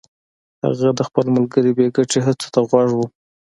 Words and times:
هغه 0.63 0.89
د 0.97 0.99
خپل 1.07 1.25
ملګري 1.35 1.71
بې 1.77 1.87
ګټې 1.97 2.19
هڅو 2.27 2.47
ته 2.53 2.59
غوږ 2.69 2.89
و 2.95 2.99